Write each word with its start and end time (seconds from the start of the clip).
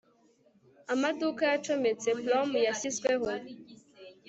amaduka 0.93 1.41
yacometse, 1.51 2.09
prom 2.23 2.49
yashyizweho 2.67 3.29